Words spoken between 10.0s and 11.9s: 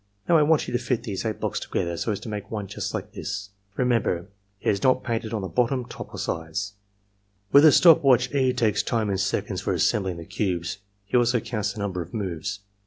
the cubes. He also counts the